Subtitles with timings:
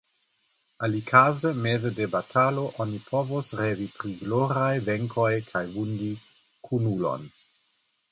[0.85, 6.09] Alikaze meze de batalo oni povus revi pri gloraj venkoj kaj vundi
[6.69, 7.29] kunulon.